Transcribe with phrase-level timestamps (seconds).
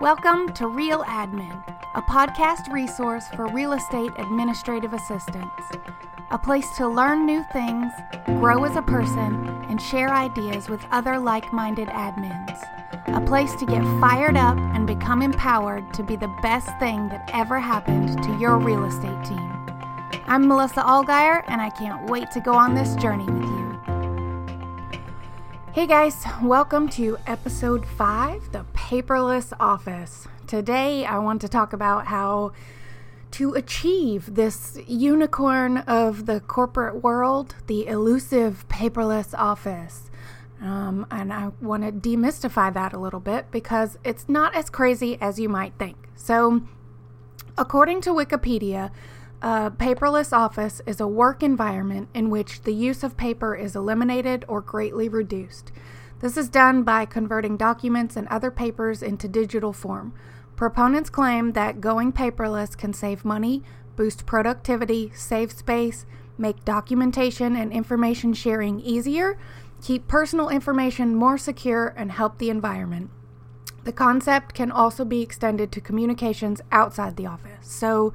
[0.00, 1.62] Welcome to Real Admin,
[1.94, 5.70] a podcast resource for real estate administrative assistants.
[6.30, 7.90] A place to learn new things,
[8.26, 12.60] grow as a person, and share ideas with other like minded admins.
[13.16, 17.30] A place to get fired up and become empowered to be the best thing that
[17.32, 19.50] ever happened to your real estate team.
[20.26, 23.66] I'm Melissa Allgaier, and I can't wait to go on this journey with you.
[25.72, 30.28] Hey guys, welcome to episode 5 The Paperless Office.
[30.46, 32.52] Today I want to talk about how
[33.32, 40.08] to achieve this unicorn of the corporate world, the elusive paperless office.
[40.62, 45.18] Um, and I want to demystify that a little bit because it's not as crazy
[45.20, 45.96] as you might think.
[46.14, 46.62] So,
[47.58, 48.92] according to Wikipedia,
[49.42, 54.44] a paperless office is a work environment in which the use of paper is eliminated
[54.46, 55.72] or greatly reduced.
[56.20, 60.14] This is done by converting documents and other papers into digital form.
[60.56, 63.62] Proponents claim that going paperless can save money,
[63.96, 66.06] boost productivity, save space,
[66.38, 69.38] make documentation and information sharing easier,
[69.82, 73.10] keep personal information more secure, and help the environment.
[73.84, 77.68] The concept can also be extended to communications outside the office.
[77.68, 78.12] So,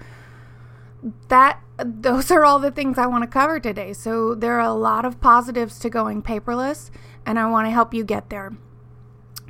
[1.29, 3.93] that those are all the things I want to cover today.
[3.93, 6.91] So there are a lot of positives to going paperless
[7.25, 8.53] and I want to help you get there.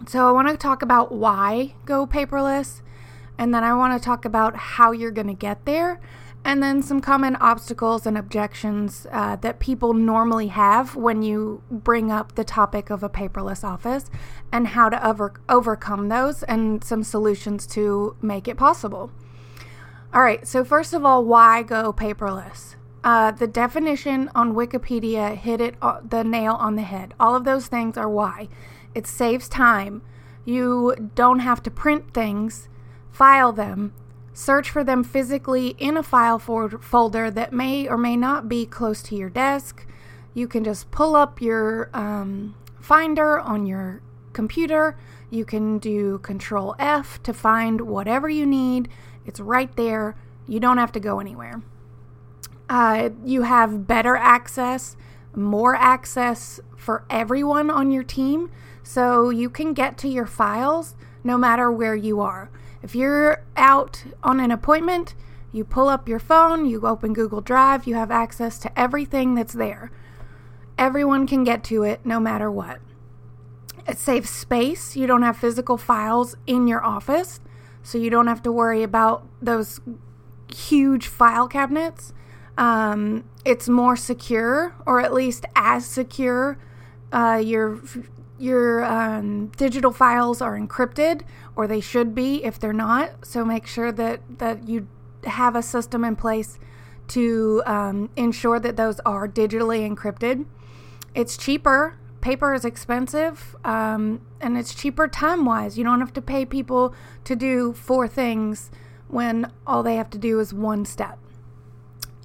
[0.08, 2.82] So I want to talk about why go paperless
[3.38, 6.00] and then I want to talk about how you're going to get there
[6.44, 12.12] and then some common obstacles and objections uh, that people normally have when you bring
[12.12, 14.10] up the topic of a paperless office
[14.52, 19.12] and how to over- overcome those and some solutions to make it possible.
[20.14, 22.76] All right, so first of all, why go paperless?
[23.04, 27.14] Uh, the definition on Wikipedia hit it uh, the nail on the head.
[27.20, 28.50] All of those things are why.
[28.94, 30.02] It saves time.
[30.44, 32.68] You don't have to print things,
[33.10, 33.94] file them,
[34.34, 38.66] search for them physically in a file for- folder that may or may not be
[38.66, 39.88] close to your desk.
[40.34, 44.02] You can just pull up your um, Finder on your
[44.34, 44.98] computer.
[45.30, 48.90] You can do Control F to find whatever you need
[49.32, 50.18] it's right there.
[50.46, 51.62] You don't have to go anywhere.
[52.70, 54.98] Uh, you have better access,
[55.34, 58.52] more access for everyone on your team,
[58.84, 62.50] so you can get to your files no matter where you are.
[62.84, 65.16] If you're out on an appointment,
[65.54, 69.54] you pull up your phone, you open Google Drive, you have access to everything that's
[69.54, 69.92] there.
[70.78, 72.80] Everyone can get to it no matter what.
[73.88, 74.98] It saves space.
[74.98, 77.40] You don't have physical files in your office
[77.84, 79.80] so you don't have to worry about those
[80.54, 82.14] huge file cabinets.
[82.58, 86.58] Um, it's more secure, or at least as secure.
[87.12, 87.82] Uh, your
[88.38, 91.22] your um, digital files are encrypted,
[91.56, 93.26] or they should be if they're not.
[93.26, 94.88] So make sure that that you
[95.26, 96.60] have a system in place
[97.10, 100.46] to um, ensure that those are digitally encrypted.
[101.14, 105.78] It's cheaper paper is expensive um, and it's cheaper time wise.
[105.78, 106.94] You don't have to pay people
[107.26, 108.72] to do four things
[109.08, 111.18] when all they have to do is one step.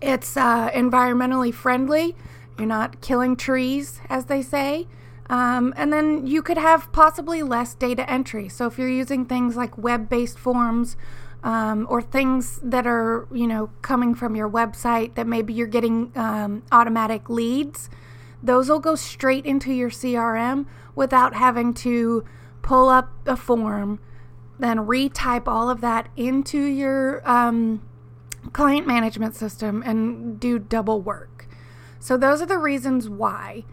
[0.01, 2.15] It's uh, environmentally friendly.
[2.59, 4.87] You're not killing trees, as they say.
[5.29, 8.49] Um, and then you could have possibly less data entry.
[8.49, 10.97] So if you're using things like web based forms,
[11.43, 16.11] um, or things that are, you know, coming from your website that maybe you're getting
[16.17, 17.89] um, automatic leads,
[18.43, 22.25] those will go straight into your CRM without having to
[22.63, 24.01] pull up a form,
[24.59, 27.83] then retype all of that into your um,
[28.53, 31.49] client management system and do double work.
[31.99, 33.65] So, those are the reasons why.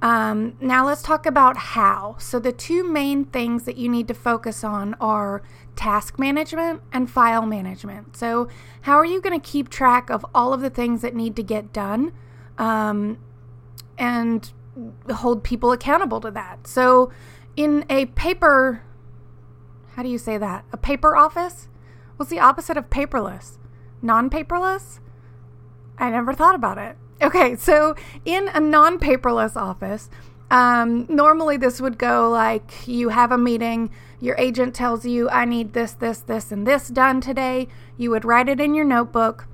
[0.00, 2.16] Um, now, let's talk about how.
[2.18, 5.42] So, the two main things that you need to focus on are
[5.76, 8.16] task management and file management.
[8.16, 8.48] So,
[8.82, 11.42] how are you going to keep track of all of the things that need to
[11.42, 12.12] get done?
[12.58, 13.18] Um,
[14.02, 14.52] and
[15.14, 16.66] hold people accountable to that.
[16.66, 17.12] So,
[17.54, 18.82] in a paper,
[19.94, 20.64] how do you say that?
[20.72, 21.68] A paper office?
[22.16, 23.58] What's the opposite of paperless?
[24.02, 24.98] Non paperless?
[25.98, 26.96] I never thought about it.
[27.22, 27.94] Okay, so
[28.24, 30.10] in a non paperless office,
[30.50, 33.88] um, normally this would go like you have a meeting,
[34.18, 37.68] your agent tells you, I need this, this, this, and this done today.
[37.96, 39.46] You would write it in your notebook,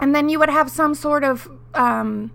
[0.00, 2.32] and then you would have some sort of um,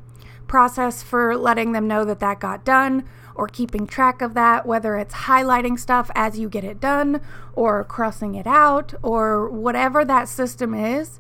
[0.48, 4.98] process for letting them know that that got done or keeping track of that, whether
[4.98, 7.22] it's highlighting stuff as you get it done
[7.54, 11.20] or crossing it out or whatever that system is.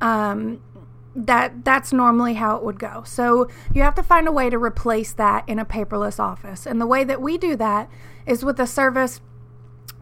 [0.00, 0.60] Um,
[1.14, 3.02] that that's normally how it would go.
[3.04, 6.66] So you have to find a way to replace that in a paperless office.
[6.66, 7.90] And the way that we do that
[8.26, 9.20] is with a service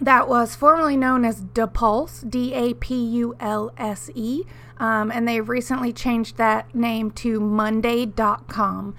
[0.00, 4.42] that was formerly known as DaPulse, D A P U L S E,
[4.78, 8.94] um, and they've recently changed that name to Monday.com.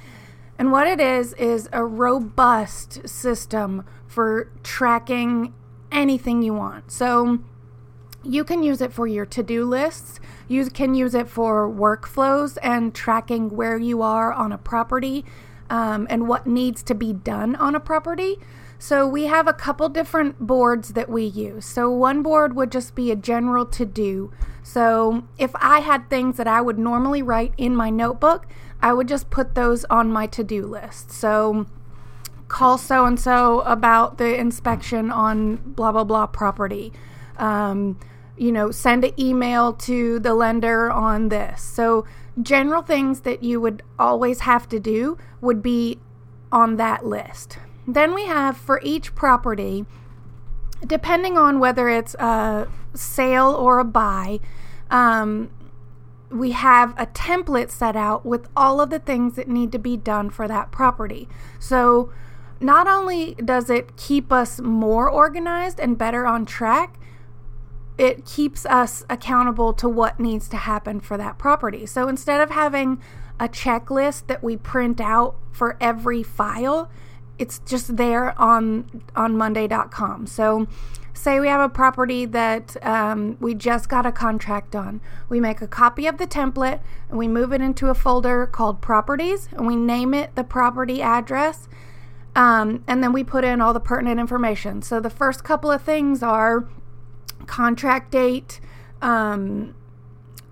[0.59, 5.53] And what it is, is a robust system for tracking
[5.91, 6.91] anything you want.
[6.91, 7.39] So
[8.23, 12.57] you can use it for your to do lists, you can use it for workflows
[12.63, 15.23] and tracking where you are on a property
[15.69, 18.37] um, and what needs to be done on a property.
[18.79, 21.65] So we have a couple different boards that we use.
[21.65, 24.31] So one board would just be a general to do.
[24.61, 28.45] So if I had things that I would normally write in my notebook,
[28.81, 31.11] I would just put those on my to do list.
[31.11, 31.65] So
[32.47, 36.93] call so and so about the inspection on blah blah blah property.
[37.37, 37.99] Um,
[38.37, 41.61] you know, send an email to the lender on this.
[41.61, 42.05] So
[42.41, 45.99] general things that you would always have to do would be
[46.51, 47.57] on that list.
[47.87, 49.85] Then we have for each property,
[50.85, 54.39] depending on whether it's a sale or a buy,
[54.91, 55.49] um,
[56.29, 59.95] we have a template set out with all of the things that need to be
[59.95, 61.29] done for that property.
[61.59, 62.11] So
[62.59, 66.99] not only does it keep us more organized and better on track,
[67.97, 71.85] it keeps us accountable to what needs to happen for that property.
[71.85, 73.01] So instead of having
[73.39, 76.91] a checklist that we print out for every file,
[77.39, 80.67] it's just there on on monday.com so
[81.17, 85.01] say we have a property that um, we just got a contract on.
[85.27, 86.79] We make a copy of the template
[87.09, 91.01] and we move it into a folder called properties and we name it the property
[91.01, 91.67] address
[92.35, 94.81] um, and then we put in all the pertinent information.
[94.83, 96.67] So the first couple of things are
[97.47, 98.59] contract date
[99.01, 99.75] um,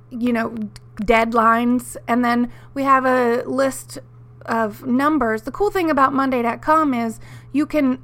[0.09, 0.55] you know
[1.01, 3.99] deadlines and then we have a list
[4.45, 5.44] of numbers.
[5.44, 7.19] The cool thing about Monday.com is
[7.51, 8.01] you can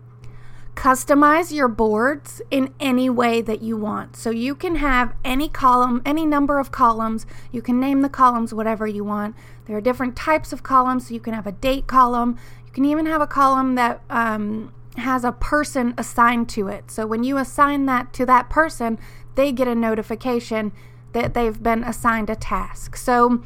[0.76, 4.16] customize your boards in any way that you want.
[4.16, 7.26] So you can have any column, any number of columns.
[7.52, 9.36] You can name the columns whatever you want.
[9.66, 11.08] There are different types of columns.
[11.08, 12.38] So you can have a date column.
[12.66, 16.90] You can even have a column that um, has a person assigned to it.
[16.90, 18.98] So when you assign that to that person,
[19.36, 20.72] they get a notification
[21.14, 22.96] that they've been assigned a task.
[22.96, 23.44] So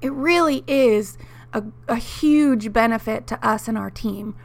[0.00, 1.16] it really is
[1.54, 4.36] a, a huge benefit to us and our team.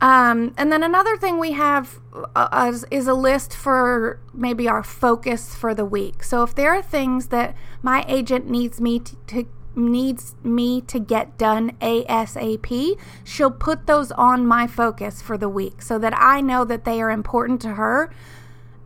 [0.00, 1.98] Um, and then another thing we have
[2.36, 6.22] uh, is, is, a list for maybe our focus for the week.
[6.22, 10.98] So if there are things that my agent needs me to, to needs me to
[10.98, 16.40] get done ASAP, she'll put those on my focus for the week so that I
[16.40, 18.10] know that they are important to her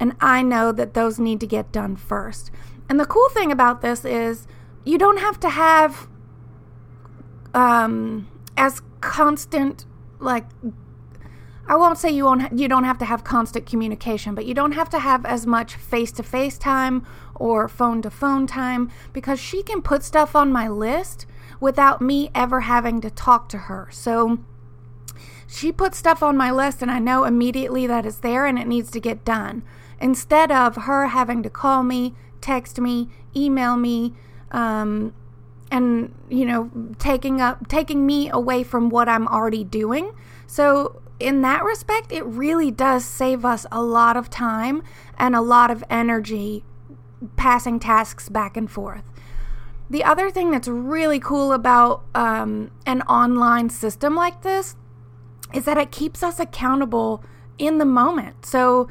[0.00, 2.50] and I know that those need to get done first.
[2.88, 4.46] And the cool thing about this is
[4.84, 6.08] you don't have to have
[7.58, 9.84] um, as constant
[10.20, 10.44] like
[11.66, 14.72] I won't say you won't you don't have to have constant communication, but you don't
[14.72, 20.36] have to have as much face-to-face time or phone-to-phone time because she can put stuff
[20.36, 21.26] on my list
[21.60, 23.88] without me ever having to talk to her.
[23.90, 24.38] So
[25.46, 28.68] she puts stuff on my list and I know immediately that it's there and it
[28.68, 29.64] needs to get done.
[30.00, 34.14] Instead of her having to call me, text me, email me,
[34.52, 35.12] um,
[35.70, 40.12] and you know taking up taking me away from what I'm already doing.
[40.46, 44.82] So in that respect, it really does save us a lot of time
[45.18, 46.64] and a lot of energy
[47.36, 49.02] passing tasks back and forth.
[49.90, 54.76] The other thing that's really cool about um, an online system like this
[55.54, 57.24] is that it keeps us accountable
[57.58, 58.44] in the moment.
[58.44, 58.88] So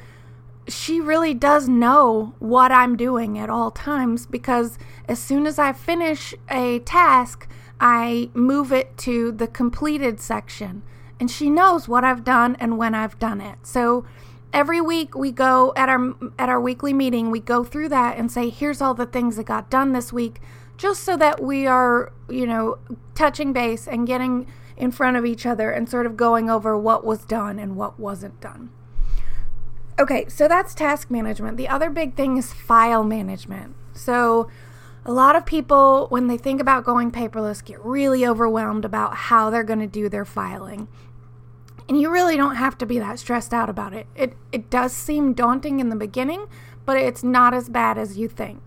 [0.67, 5.73] she really does know what I'm doing at all times because as soon as I
[5.73, 7.47] finish a task,
[7.79, 10.83] I move it to the completed section.
[11.19, 13.59] And she knows what I've done and when I've done it.
[13.63, 14.05] So
[14.53, 18.31] every week we go at our at our weekly meeting, we go through that and
[18.31, 20.41] say here's all the things that got done this week
[20.77, 22.77] just so that we are, you know,
[23.15, 24.45] touching base and getting
[24.75, 27.99] in front of each other and sort of going over what was done and what
[27.99, 28.69] wasn't done.
[29.99, 31.57] Okay, so that's task management.
[31.57, 33.75] The other big thing is file management.
[33.93, 34.47] So,
[35.05, 39.49] a lot of people, when they think about going paperless, get really overwhelmed about how
[39.49, 40.87] they're going to do their filing.
[41.87, 44.05] And you really don't have to be that stressed out about it.
[44.15, 46.47] It, it does seem daunting in the beginning,
[46.85, 48.61] but it's not as bad as you think.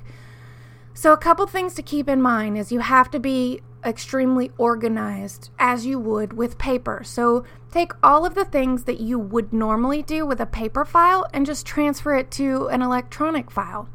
[0.95, 5.51] So, a couple things to keep in mind is you have to be extremely organized
[5.59, 7.03] as you would with paper.
[7.05, 11.27] So take all of the things that you would normally do with a paper file
[11.33, 13.89] and just transfer it to an electronic file.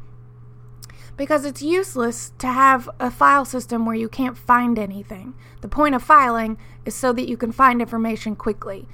[1.16, 5.34] Because it's useless to have a file system where you can't find anything.
[5.62, 8.86] The point of filing is so that you can find information quickly.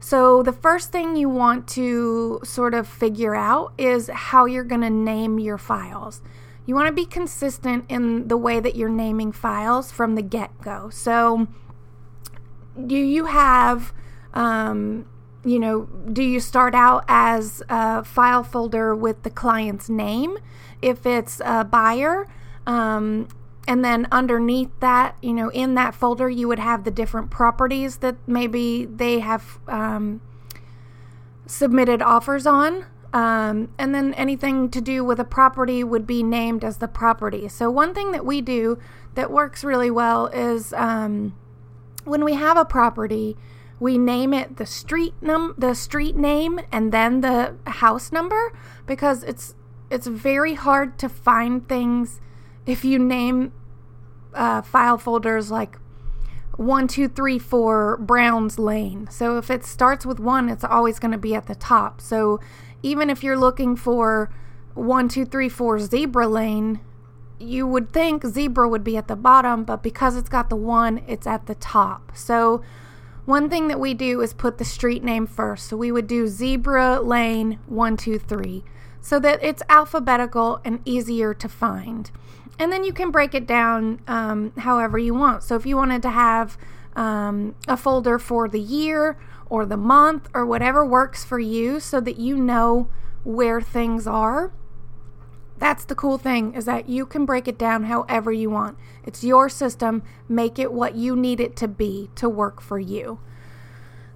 [0.00, 4.82] So, the first thing you want to sort of figure out is how you're going
[4.82, 6.22] to name your files.
[6.68, 10.50] You want to be consistent in the way that you're naming files from the get
[10.60, 10.90] go.
[10.90, 11.48] So,
[12.86, 13.94] do you have,
[14.34, 15.08] um,
[15.46, 20.36] you know, do you start out as a file folder with the client's name
[20.82, 22.28] if it's a buyer?
[22.66, 23.28] Um,
[23.66, 27.96] and then underneath that, you know, in that folder, you would have the different properties
[27.98, 30.20] that maybe they have um,
[31.46, 32.84] submitted offers on.
[33.12, 37.48] Um, and then anything to do with a property would be named as the property.
[37.48, 38.78] So, one thing that we do
[39.14, 41.34] that works really well is um,
[42.04, 43.36] when we have a property,
[43.80, 48.52] we name it the street num the street name and then the house number
[48.86, 49.54] because it's
[49.90, 52.20] it's very hard to find things
[52.66, 53.52] if you name
[54.34, 55.78] uh, file folders like
[56.58, 59.08] one, two, three, four Browns Lane.
[59.12, 62.00] So if it starts with one, it's always going to be at the top.
[62.00, 62.40] So
[62.82, 64.30] even if you're looking for
[64.74, 66.80] one, two, three, four Zebra Lane,
[67.40, 71.02] you would think zebra would be at the bottom, but because it's got the one,
[71.06, 72.10] it's at the top.
[72.14, 72.62] So
[73.26, 75.68] one thing that we do is put the street name first.
[75.68, 78.64] So we would do zebra lane one, two, three,
[79.00, 82.10] so that it's alphabetical and easier to find
[82.58, 85.42] and then you can break it down um, however you want.
[85.42, 86.58] So if you wanted to have
[86.96, 89.16] um, a folder for the year
[89.50, 92.90] or the month or whatever works for you so that you know
[93.24, 94.52] where things are.
[95.58, 98.78] That's the cool thing is that you can break it down however you want.
[99.04, 100.02] It's your system.
[100.28, 103.18] Make it what you need it to be to work for you.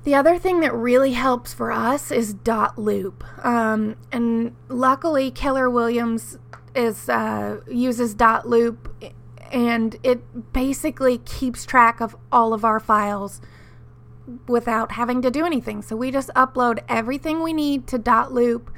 [0.05, 3.45] The other thing that really helps for us is dotloop.
[3.45, 6.39] Um, and luckily, Keller Williams
[6.75, 9.13] is uh, uses dotloop
[9.53, 13.41] and it basically keeps track of all of our files
[14.47, 15.83] without having to do anything.
[15.83, 18.69] So we just upload everything we need to dotloop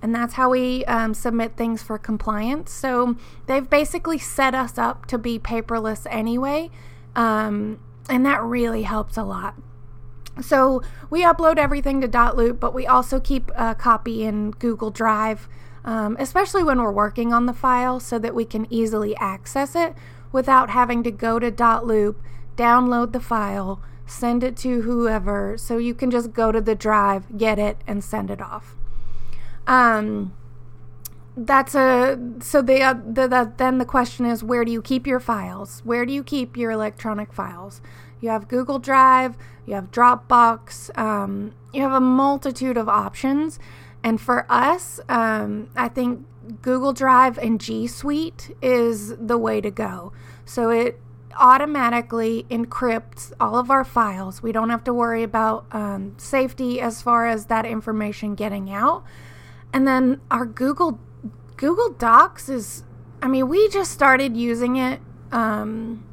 [0.00, 2.72] and that's how we um, submit things for compliance.
[2.72, 3.16] So
[3.46, 6.70] they've basically set us up to be paperless anyway,
[7.14, 7.78] um,
[8.08, 9.54] and that really helps a lot.
[10.40, 15.48] So we upload everything to dotloop, but we also keep a copy in Google Drive
[15.84, 19.94] um, especially when we're working on the file so that we can easily access it
[20.30, 22.16] without having to go to dotloop,
[22.56, 23.82] download the file,
[24.12, 28.04] send it to whoever, so you can just go to the drive, get it, and
[28.04, 28.76] send it off.
[29.66, 30.34] Um,
[31.36, 35.06] that's a so the, uh, the, the then the question is where do you keep
[35.06, 35.80] your files?
[35.84, 37.80] Where do you keep your electronic files?
[38.20, 43.58] You have Google Drive, you have Dropbox, um, you have a multitude of options.
[44.04, 46.26] And for us, um, I think
[46.60, 50.12] Google Drive and G Suite is the way to go.
[50.44, 51.00] So it
[51.38, 54.42] automatically encrypts all of our files.
[54.42, 59.04] We don't have to worry about um, safety as far as that information getting out.
[59.72, 61.00] And then our Google
[61.56, 62.82] Google Docs is,
[63.22, 66.04] I mean, we just started using it um,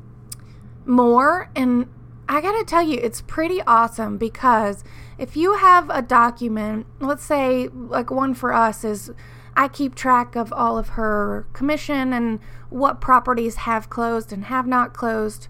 [0.86, 1.88] more, and
[2.28, 4.84] I gotta tell you, it's pretty awesome because
[5.18, 9.12] if you have a document, let's say, like one for us is
[9.56, 12.40] I keep track of all of her commission and
[12.70, 15.48] what properties have closed and have not closed.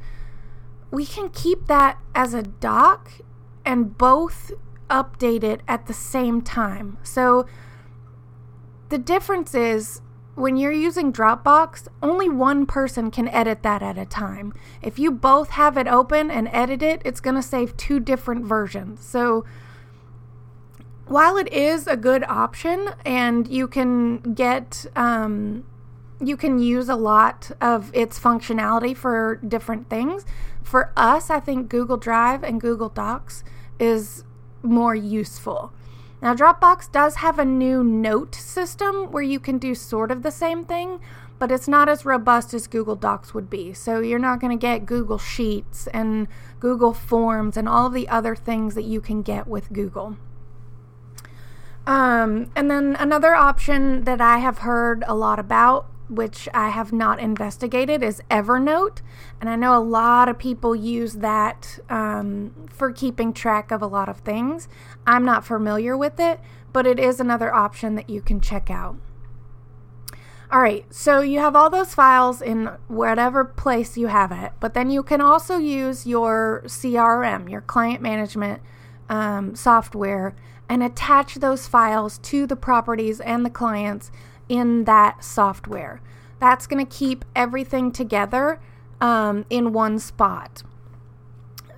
[0.92, 3.12] We can keep that as a doc
[3.66, 4.52] and both
[4.90, 6.98] update it at the same time.
[7.04, 7.46] So
[8.90, 10.02] the difference is
[10.36, 14.54] when you're using Dropbox, only one person can edit that at a time.
[14.82, 18.46] If you both have it open and edit it, it's going to save two different
[18.46, 19.06] versions.
[19.06, 19.46] So
[21.10, 25.66] while it is a good option and you can get um,
[26.22, 30.26] you can use a lot of its functionality for different things
[30.64, 33.44] for us i think google drive and google docs
[33.80, 34.24] is
[34.62, 35.72] more useful.
[36.22, 40.32] Now dropbox does have a new note system where you can do sort of the
[40.32, 41.00] same thing
[41.38, 43.74] but it's not as robust as google docs would be.
[43.74, 46.28] So you're not going to get google sheets and
[46.60, 50.18] google forms and all of the other things that you can get with google
[51.90, 56.94] um, and then another option that I have heard a lot about, which I have
[56.94, 59.02] not investigated, is Evernote.
[59.42, 63.88] And I know a lot of people use that um, for keeping track of a
[63.88, 64.68] lot of things.
[65.08, 66.40] I'm not familiar with it,
[66.72, 68.98] but it is another option that you can check out.
[70.52, 74.76] All right, so you have all those files in whatever place you have it, but
[74.76, 78.62] then you can also use your CRM, your client management
[79.10, 80.36] um, software,
[80.70, 84.12] and attach those files to the properties and the clients
[84.48, 86.02] in that software.
[86.40, 88.62] That's going to keep everything together
[89.02, 90.64] um, in one spot.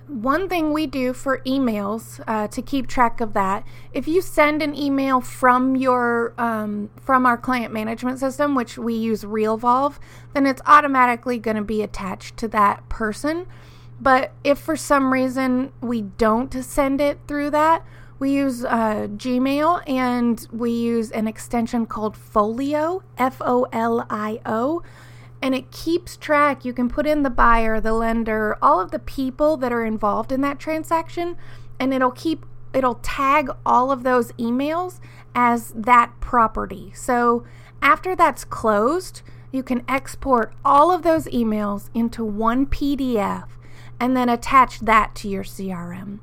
[0.08, 4.60] one thing we do for emails uh, to keep track of that if you send
[4.60, 9.98] an email from your um, from our client management system which we use realvolve
[10.34, 13.46] then it's automatically going to be attached to that person
[14.00, 17.82] but if for some reason we don't send it through that
[18.22, 24.80] we use uh, gmail and we use an extension called folio f-o-l-i-o
[25.42, 26.64] and it keeps track.
[26.64, 30.30] You can put in the buyer, the lender, all of the people that are involved
[30.30, 31.36] in that transaction,
[31.80, 35.00] and it'll keep it'll tag all of those emails
[35.34, 36.92] as that property.
[36.94, 37.44] So
[37.82, 43.48] after that's closed, you can export all of those emails into one PDF
[43.98, 46.20] and then attach that to your CRM.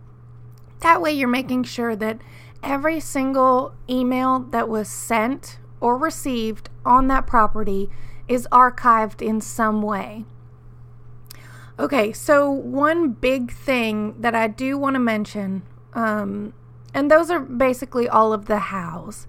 [0.81, 2.19] That way, you're making sure that
[2.63, 7.89] every single email that was sent or received on that property
[8.27, 10.25] is archived in some way.
[11.79, 16.53] Okay, so one big thing that I do want to mention, um,
[16.93, 19.27] and those are basically all of the hows.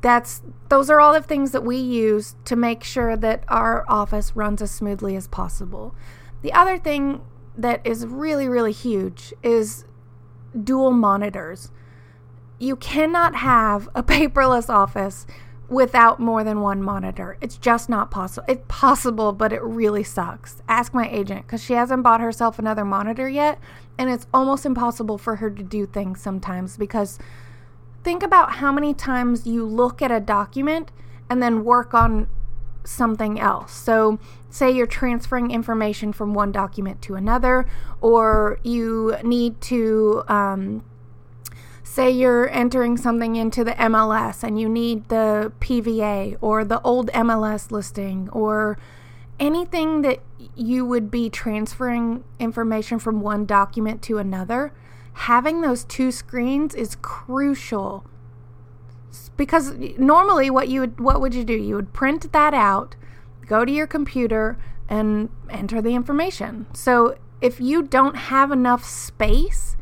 [0.00, 4.34] That's those are all the things that we use to make sure that our office
[4.36, 5.94] runs as smoothly as possible.
[6.42, 7.22] The other thing
[7.56, 9.84] that is really really huge is
[10.64, 11.70] dual monitors.
[12.58, 15.26] You cannot have a paperless office
[15.68, 17.36] without more than one monitor.
[17.40, 18.46] It's just not possible.
[18.48, 20.62] It's possible, but it really sucks.
[20.68, 23.58] Ask my agent because she hasn't bought herself another monitor yet,
[23.98, 27.18] and it's almost impossible for her to do things sometimes because
[28.02, 30.90] think about how many times you look at a document
[31.28, 32.28] and then work on
[32.88, 33.72] something else.
[33.72, 34.18] So,
[34.50, 37.66] say you're transferring information from one document to another,
[38.00, 40.84] or you need to um,
[41.82, 47.10] say you're entering something into the MLS and you need the PVA or the old
[47.12, 48.78] MLS listing or
[49.38, 50.20] anything that
[50.54, 54.72] you would be transferring information from one document to another,
[55.12, 58.04] having those two screens is crucial.
[59.36, 61.54] Because normally what you would what would you do?
[61.54, 62.96] You would print that out,
[63.46, 66.66] go to your computer and enter the information.
[66.74, 69.76] So if you don't have enough space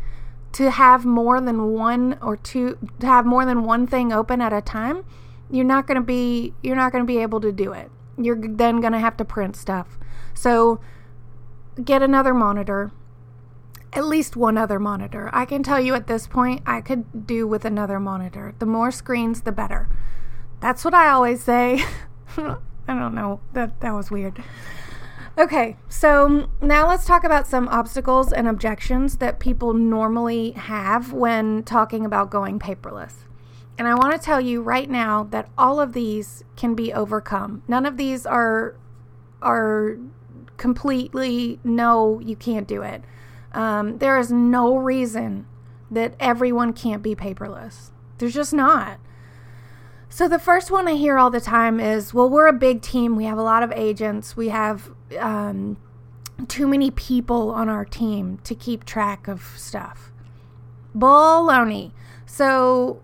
[0.53, 4.53] to have more than one or two to have more than one thing open at
[4.53, 5.05] a time,
[5.51, 7.91] you're not going to be you're not going to be able to do it.
[8.19, 9.99] You're then going to have to print stuff.
[10.35, 10.81] So
[11.83, 12.91] get another monitor.
[13.93, 15.31] At least one other monitor.
[15.33, 18.55] I can tell you at this point I could do with another monitor.
[18.59, 19.89] The more screens the better.
[20.61, 21.85] That's what I always say.
[22.37, 23.41] I don't know.
[23.53, 24.43] That that was weird.
[25.39, 31.63] Okay, so now let's talk about some obstacles and objections that people normally have when
[31.63, 33.27] talking about going paperless.
[33.77, 37.63] And I want to tell you right now that all of these can be overcome.
[37.69, 38.77] None of these are
[39.43, 39.99] are
[40.57, 43.03] completely no, you can't do it.
[43.57, 45.47] Um, there is no reason
[45.91, 47.91] that everyone can't be paperless.
[48.19, 49.01] There's just not.
[50.11, 53.17] So the first one I hear all the time is, well, we're a big team.
[53.17, 54.37] We have a lot of agents.
[54.37, 55.79] We have um,
[56.49, 60.13] too many people on our team to keep track of stuff.
[60.95, 61.93] Baloney.
[62.27, 63.01] So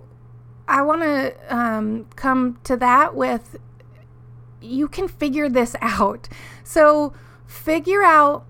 [0.69, 3.57] I want to um, come to that with
[4.61, 6.29] you can figure this out.
[6.63, 7.15] So
[7.47, 8.45] figure out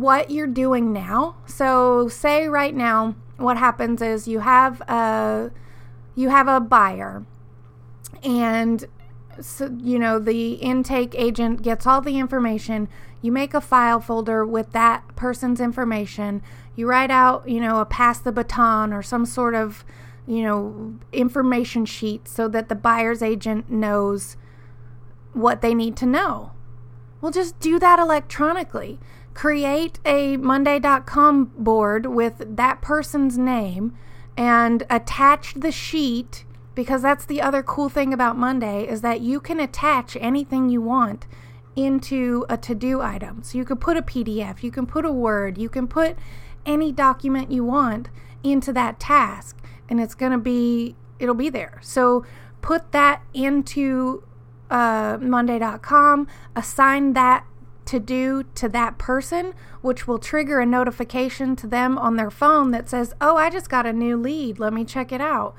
[0.00, 1.36] what you're doing now.
[1.46, 5.50] So say right now what happens is you have a
[6.14, 7.24] you have a buyer
[8.22, 8.84] and
[9.40, 12.88] so, you know the intake agent gets all the information.
[13.20, 16.42] You make a file folder with that person's information.
[16.74, 19.84] You write out you know a pass the baton or some sort of
[20.26, 24.36] you know information sheet so that the buyer's agent knows
[25.32, 26.52] what they need to know.
[27.20, 28.98] Well just do that electronically
[29.36, 33.94] create a monday.com board with that person's name
[34.34, 39.38] and attach the sheet because that's the other cool thing about Monday is that you
[39.38, 41.26] can attach anything you want
[41.76, 43.42] into a to-do item.
[43.42, 46.16] So you could put a PDF, you can put a Word, you can put
[46.64, 48.08] any document you want
[48.42, 51.78] into that task and it's going to be it'll be there.
[51.82, 52.24] So
[52.62, 54.22] put that into
[54.70, 57.44] uh, monday.com, assign that
[57.86, 62.70] to do to that person, which will trigger a notification to them on their phone
[62.72, 64.58] that says, Oh, I just got a new lead.
[64.58, 65.56] Let me check it out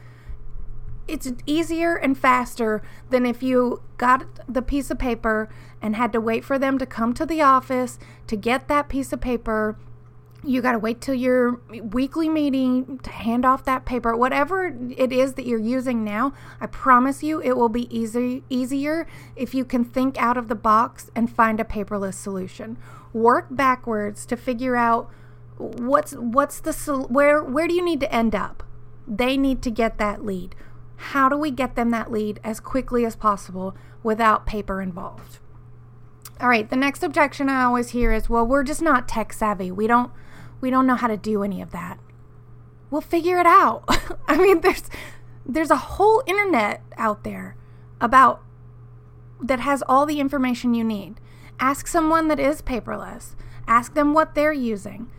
[1.07, 5.49] it's easier and faster than if you got the piece of paper
[5.81, 9.13] and had to wait for them to come to the office to get that piece
[9.13, 9.77] of paper.
[10.47, 14.15] You got to wait till your weekly meeting to hand off that paper.
[14.15, 16.31] Whatever it is that you're using now,
[16.61, 20.55] I promise you it will be easy, easier if you can think out of the
[20.55, 22.77] box and find a paperless solution.
[23.11, 25.11] Work backwards to figure out
[25.57, 26.71] what's what's the
[27.09, 28.63] where where do you need to end up?
[29.05, 30.55] They need to get that lead.
[30.95, 35.39] How do we get them that lead as quickly as possible without paper involved?
[36.39, 39.71] All right, the next objection I always hear is, "Well, we're just not tech savvy.
[39.71, 40.11] We don't
[40.61, 41.99] we don't know how to do any of that."
[42.89, 43.83] We'll figure it out.
[44.27, 44.89] I mean, there's
[45.45, 47.55] there's a whole internet out there
[48.01, 48.43] about
[49.41, 51.19] that has all the information you need.
[51.59, 53.35] Ask someone that is paperless.
[53.67, 55.09] Ask them what they're using.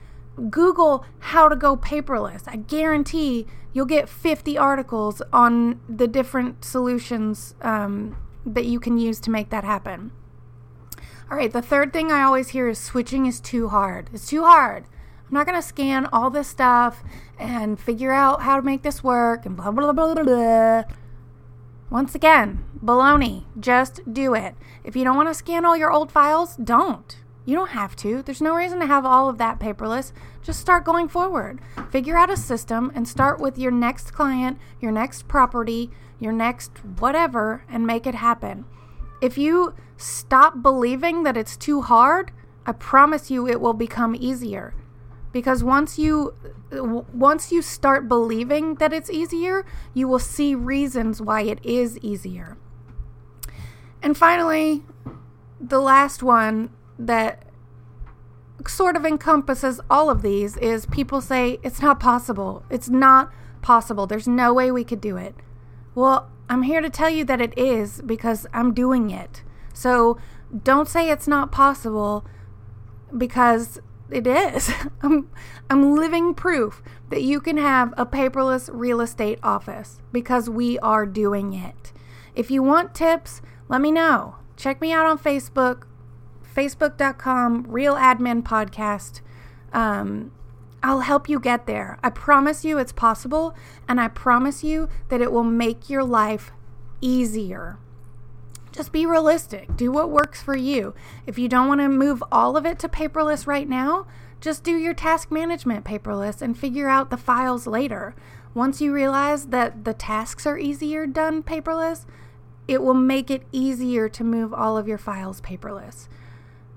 [0.51, 2.45] Google how to go paperless.
[2.47, 9.21] I guarantee you'll get 50 articles on the different solutions um, that you can use
[9.21, 10.13] to make that happen.
[11.31, 14.09] All right, the third thing I always hear is switching is too hard.
[14.13, 14.85] It's too hard.
[15.29, 17.05] I'm not going to scan all this stuff
[17.39, 20.85] and figure out how to make this work and blah, blah, blah, blah, blah.
[21.91, 23.45] Once again, baloney.
[23.61, 24.55] Just do it.
[24.85, 27.19] If you don't want to scan all your old files, don't.
[27.45, 28.23] You don't have to.
[28.23, 30.13] There's no reason to have all of that paperless.
[30.43, 31.61] Just start going forward.
[31.91, 36.73] Figure out a system and start with your next client, your next property, your next
[36.99, 38.65] whatever, and make it happen.
[39.21, 42.33] If you stop believing that it's too hard,
[42.65, 44.73] I promise you it will become easier
[45.33, 46.35] because once you
[46.71, 49.65] once you start believing that it's easier,
[49.95, 52.57] you will see reasons why it is easier.
[54.03, 54.85] And finally,
[55.61, 57.45] the last one that
[58.67, 62.65] sort of encompasses all of these is people say it's not possible.
[62.71, 64.07] It's not possible.
[64.07, 65.35] There's no way we could do it.
[65.95, 69.43] Well, I'm here to tell you that it is because I'm doing it.
[69.73, 70.19] So
[70.65, 72.25] don't say it's not possible
[73.17, 74.71] because it is.
[75.03, 75.31] I'm,
[75.71, 81.07] I'm living proof that you can have a paperless real estate office because we are
[81.07, 81.93] doing it.
[82.35, 84.37] If you want tips, let me know.
[84.57, 85.85] Check me out on Facebook,
[86.55, 89.21] facebook.com, Real Admin Podcast.
[89.73, 90.33] Um,
[90.83, 91.99] I'll help you get there.
[92.03, 93.55] I promise you it's possible,
[93.89, 96.53] and I promise you that it will make your life
[97.01, 97.79] easier.
[98.73, 99.77] Just be realistic.
[99.77, 100.95] Do what works for you.
[101.27, 104.07] If you don't want to move all of it to paperless right now,
[104.41, 108.15] just do your task management paperless and figure out the files later.
[108.55, 112.07] Once you realize that the tasks are easier done paperless,
[112.67, 116.09] it will make it easier to move all of your files paperless.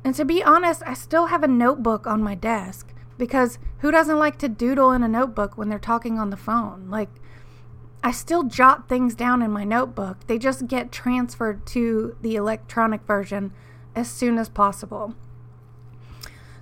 [0.03, 4.17] And to be honest, I still have a notebook on my desk because who doesn't
[4.17, 6.89] like to doodle in a notebook when they're talking on the phone?
[6.89, 7.09] Like,
[8.03, 10.25] I still jot things down in my notebook.
[10.27, 13.53] They just get transferred to the electronic version
[13.95, 15.15] as soon as possible.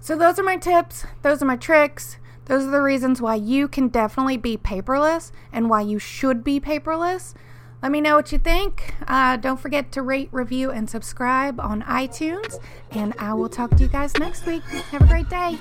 [0.01, 2.17] So, those are my tips, those are my tricks.
[2.45, 6.59] Those are the reasons why you can definitely be paperless and why you should be
[6.59, 7.35] paperless.
[7.83, 8.95] Let me know what you think.
[9.07, 12.59] Uh, don't forget to rate, review, and subscribe on iTunes.
[12.89, 14.63] And I will talk to you guys next week.
[14.63, 15.59] Have a great day.